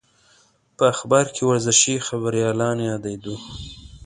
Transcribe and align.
په 0.77 0.83
اخبار 0.93 1.25
کې 1.35 1.43
ورزشي 1.45 1.95
خبریالان 2.07 2.77
یادېدو. 2.89 3.35